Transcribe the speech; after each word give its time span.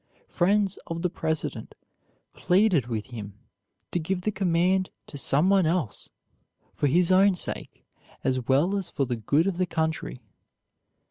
Friends 0.29 0.79
of 0.87 1.03
the 1.03 1.11
President 1.11 1.75
pleaded 2.33 2.87
with 2.87 3.11
him 3.11 3.35
to 3.91 3.99
give 3.99 4.21
the 4.23 4.31
command 4.31 4.89
to 5.05 5.15
some 5.15 5.47
one 5.51 5.67
else, 5.67 6.09
for 6.73 6.87
his 6.87 7.11
own 7.11 7.35
sake 7.35 7.85
as 8.23 8.39
well 8.47 8.75
as 8.75 8.89
for 8.89 9.05
the 9.05 9.15
good 9.15 9.45
of 9.45 9.57
the 9.57 9.67
country. 9.67 10.19